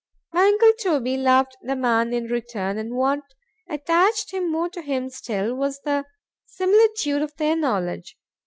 [0.33, 3.19] My uncle Toby loved the man in return, and what
[3.69, 6.05] attached him more to him still, was the
[6.47, 8.17] similitude of their knowledge.